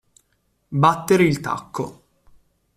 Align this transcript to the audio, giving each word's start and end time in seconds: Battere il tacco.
Battere 0.81 1.25
il 1.25 1.39
tacco. 1.41 2.03